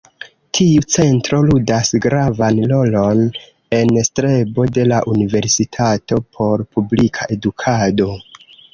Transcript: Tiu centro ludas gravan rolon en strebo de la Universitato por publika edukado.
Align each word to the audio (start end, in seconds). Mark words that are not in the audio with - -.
Tiu 0.59 0.85
centro 0.93 1.41
ludas 1.49 1.91
gravan 2.05 2.63
rolon 2.73 3.23
en 3.83 3.95
strebo 4.09 4.67
de 4.81 4.89
la 4.91 5.05
Universitato 5.15 6.23
por 6.41 6.69
publika 6.79 7.33
edukado. 7.39 8.15